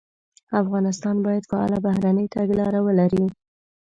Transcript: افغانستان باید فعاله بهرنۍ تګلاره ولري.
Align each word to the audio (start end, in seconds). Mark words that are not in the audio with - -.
افغانستان 0.61 1.15
باید 1.25 1.47
فعاله 1.49 1.77
بهرنۍ 1.85 2.27
تګلاره 2.35 2.79
ولري. 2.87 3.25